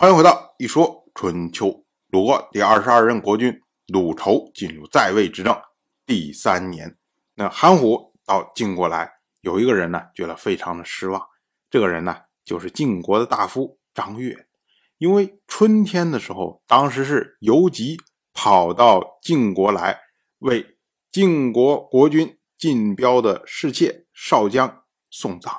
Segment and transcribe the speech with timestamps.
[0.00, 1.84] 欢迎回到一说春秋。
[2.08, 5.54] 鲁国第二十二任国君鲁仇进入在位执政
[6.06, 6.96] 第三年，
[7.34, 11.20] 那韩虎到晋国来，有一个人呢，觉得非常的失望。
[11.68, 12.16] 这个人呢，
[12.46, 14.46] 就是晋国的大夫张悦。
[14.96, 17.98] 因为春天的时候，当时是游吉
[18.32, 20.00] 跑到晋国来，
[20.38, 20.78] 为
[21.12, 25.54] 晋国国君晋彪的侍妾少姜送葬。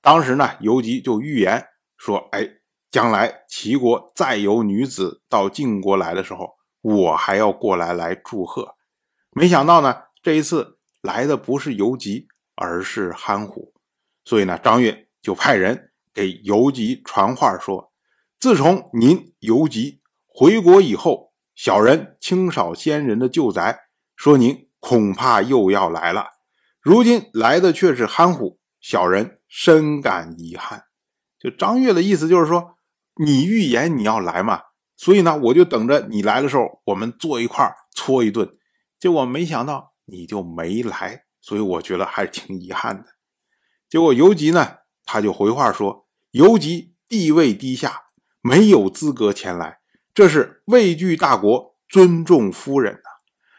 [0.00, 1.66] 当时呢，游吉就预言
[1.98, 2.48] 说：“哎。”
[2.94, 8.76] 将来齐国再有女子到晋国来的时候，我还要过来来祝贺。
[9.32, 13.74] 没想到呢，这一次来的不是游吉，而是憨虎。
[14.24, 17.92] 所以呢，张悦就派人给游吉传话说：
[18.38, 23.76] 自从您游吉回国以后，小人清扫先人的旧宅，
[24.14, 26.28] 说您恐怕又要来了。
[26.80, 30.84] 如今来的却是憨虎，小人深感遗憾。
[31.40, 32.70] 就张悦的意思就是说。
[33.16, 34.60] 你预言你要来嘛，
[34.96, 38.56] 所以呢，我就等着你来的时候，我们坐一块搓一顿。
[38.98, 43.04] 结果没想到你就没来，所以我觉得还是挺遗憾的。
[43.88, 48.02] 结果游吉呢，他就回话说：“游吉地位低下，
[48.40, 49.78] 没有资格前来，
[50.12, 53.00] 这是畏惧大国，尊重夫人呐。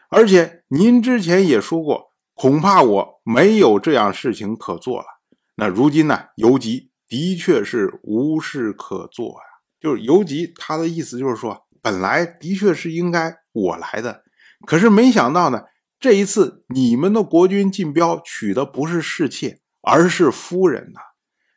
[0.08, 5.06] 而且您之前也说过，恐怕我没有这样事情可做了。
[5.54, 9.46] 那如今呢，游吉的确是无事可做呀。”
[9.78, 14.24] 就是游吉，他的意思就是说，本来的确是应该我来的，
[14.66, 15.64] 可是没想到呢，
[16.00, 21.00] 这一次你们的国君晋彪娶的不是侍妾，而是夫人呐。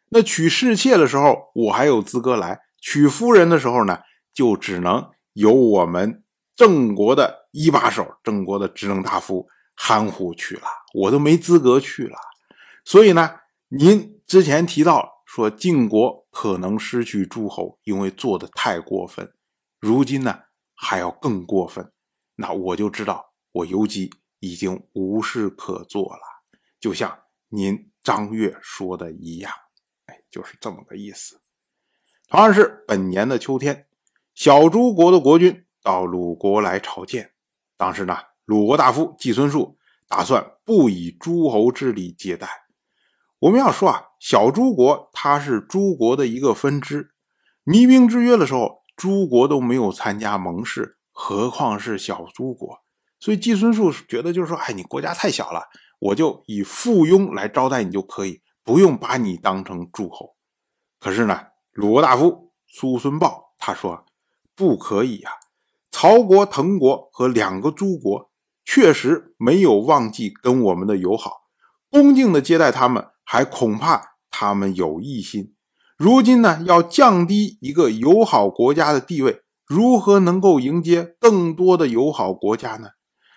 [0.10, 4.00] 那娶侍妾的时候，我还有资格来；娶夫人的时候呢，
[4.34, 6.22] 就只能由我们
[6.56, 12.18] 郑国的一把手、郑国的执政大夫韩虎去了，我都没资格去了。
[12.84, 13.32] 所以呢，
[13.70, 15.19] 您之前提到。
[15.30, 19.32] 说晋国可能失去诸侯，因为做的太过分。
[19.80, 20.40] 如今呢，
[20.74, 21.94] 还要更过分。
[22.34, 26.22] 那我就知道，我游击已经无事可做了。
[26.80, 29.54] 就像您张悦说的一样，
[30.06, 31.40] 哎，就是这么个意思。
[32.28, 33.86] 同样是本年的秋天，
[34.34, 37.34] 小诸国的国君到鲁国来朝见。
[37.78, 39.78] 当时呢，鲁国大夫季孙树
[40.08, 42.50] 打算不以诸侯之礼接待。
[43.40, 47.12] 我们要说啊，小诸国它是诸国的一个分支。
[47.64, 52.80] 弭兵之约的时候，诸国都没有参加盟誓，何况是小诸国？
[53.18, 55.62] 所以季孙树觉得就是说，哎，你国家太小了，
[56.00, 60.36] 我就以附庸来招待你就可以，不用把你当成诸侯。
[61.00, 61.40] 可是呢，
[61.72, 64.06] 鲁国大夫苏孙豹他说
[64.54, 65.32] 不可以啊。
[65.92, 68.30] 曹国、滕国和两个诸国
[68.66, 71.44] 确实没有忘记跟我们的友好，
[71.90, 73.08] 恭敬的接待他们。
[73.32, 75.54] 还恐怕他们有异心，
[75.96, 82.90] 如今呢要降低一个友好国家的地位，如何能够迎接更多的友好国家呢？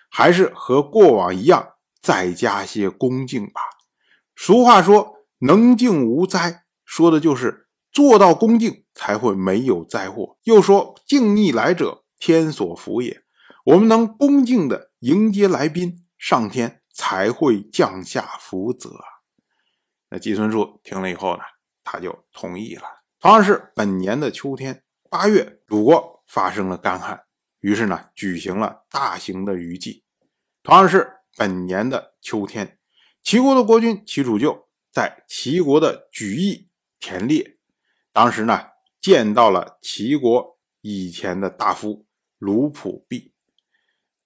[0.09, 3.61] 还是和过往一样，再加些恭敬吧。
[4.35, 5.13] 俗话说
[5.45, 10.37] “能敬无灾”，说的就是做到恭敬才会没有灾祸。
[10.45, 13.21] 又说“敬逆来者，天所福也”，
[13.65, 18.89] 我们能恭敬的迎接来宾，上天才会降下福泽。
[20.13, 21.41] 那季孙树听了以后呢，
[21.83, 22.83] 他就同意了。
[23.19, 27.23] 同样是本年的秋天，八月，鲁国发生了干旱，
[27.61, 30.03] 于是呢，举行了大型的雨季。
[30.61, 32.77] 同样是本年的秋天，
[33.23, 36.69] 齐国的国君齐楚就在齐国的莒邑
[36.99, 37.57] 田猎，
[38.11, 38.67] 当时呢，
[39.01, 42.05] 见到了齐国以前的大夫
[42.37, 43.33] 卢普弼。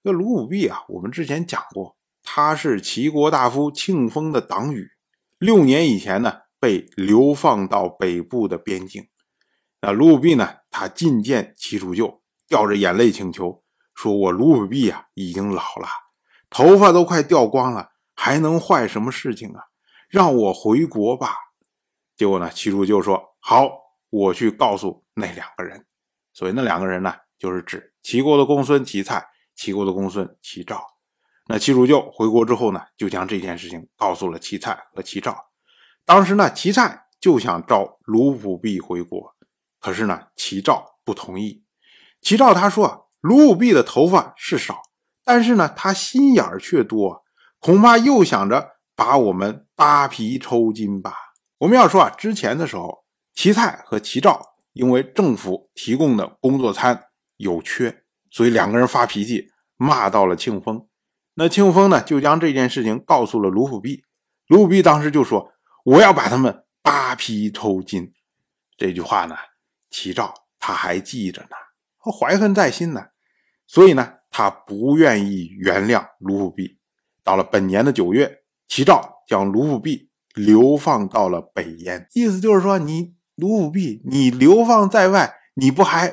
[0.03, 4.91] 这卢普弼啊，我们之前讲过，他是齐国大夫庆封的党羽。
[5.39, 9.07] 六年以前呢，被流放到北部的边境。
[9.81, 15.87] 那卢武弼呢，他觐见齐楚就，掉着眼泪请求说：“我卢武弼啊，已经老了，
[16.49, 19.61] 头发都快掉光了，还能坏什么事情啊？
[20.09, 21.35] 让我回国吧。”
[22.17, 23.69] 结果呢，齐楚就说：“好，
[24.09, 25.85] 我去告诉那两个人。”
[26.33, 29.23] 所以那两个人呢，就是指齐国的公孙齐蔡，
[29.55, 30.83] 齐国的公孙齐赵。
[31.49, 35.35] 那齐楚就回国之后呢，就将这件事情告诉了齐蔡和齐赵。
[36.05, 39.33] 当时呢，齐蔡就想召卢武弼回国，
[39.79, 41.63] 可是呢，齐赵不同意。
[42.21, 44.81] 齐赵他说：“卢武弼的头发是少，
[45.23, 47.23] 但是呢，他心眼儿却多，
[47.59, 51.13] 恐怕又想着把我们扒皮抽筋吧。”
[51.59, 53.03] 我们要说啊，之前的时候，
[53.33, 54.41] 齐蔡和齐赵
[54.73, 57.05] 因为政府提供的工作餐
[57.37, 60.86] 有缺，所以两个人发脾气，骂到了庆丰。
[61.39, 64.03] 那庆丰呢，就将这件事情告诉了卢虎弼。
[64.47, 65.51] 卢虎弼当时就说
[65.85, 68.11] ：“我要把他们扒皮抽筋。”
[68.75, 69.35] 这句话呢，
[69.91, 71.49] 齐照他还记着呢，
[72.11, 73.05] 怀恨在心呢，
[73.67, 76.79] 所以呢，他不愿意原谅卢富弼。
[77.23, 86.11] 到了本年的九月，齐照将卢富弼流放到了北燕，意思就是说，你卢富弼，你流放在外，你不还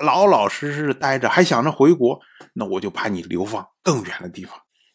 [0.00, 2.18] 老老实实待着，还想着回国，
[2.54, 4.58] 那我就把你流放更远的地方。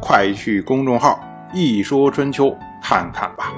[0.00, 1.20] 快去公众号
[1.52, 3.52] “一说春秋”看看吧。